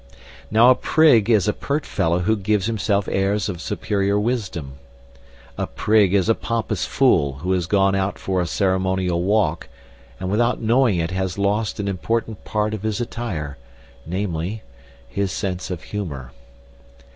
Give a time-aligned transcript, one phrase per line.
[0.49, 4.79] Now a prig is a pert fellow who gives himself airs of superior wisdom.
[5.59, 9.69] A prig is a pompous fool who has gone out for a ceremonial walk,
[10.19, 13.59] and without knowing it has lost an important part of his attire,
[14.07, 14.63] namely,
[15.07, 16.31] his sense of humour.